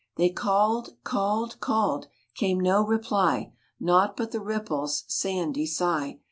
They 0.15 0.31
called 0.31 0.97
called 1.03 1.59
called: 1.59 2.07
Came 2.33 2.59
no 2.59 2.83
reply: 2.83 3.53
Nought 3.79 4.17
but 4.17 4.31
the 4.31 4.39
ripples' 4.41 5.03
Sandy 5.07 5.67
sigh. 5.67 6.17